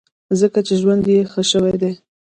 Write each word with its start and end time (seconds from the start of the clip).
ځکه 0.39 0.59
چې 0.67 0.73
ژوند 0.81 1.03
یې 1.13 1.19
ښه 1.31 1.43
شوی 1.51 1.75
دی. 1.81 1.91